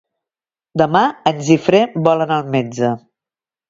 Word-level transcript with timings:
Demà 0.83 1.03
en 1.33 1.45
Guifré 1.51 1.85
vol 2.11 2.29
anar 2.29 2.43
al 2.43 2.53
metge. 2.61 2.95